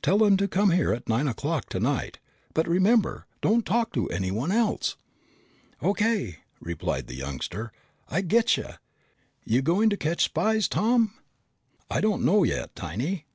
[0.00, 2.20] Tell them to come here at nine o'clock tonight.
[2.54, 4.94] But remember, don't talk to anyone else!"
[5.80, 7.72] "O.K.!" replied the youngster.
[8.08, 8.78] "I getcha!
[9.44, 11.14] You going to catch spies, Tom?"
[11.90, 13.26] "I don't know yet, Tiny.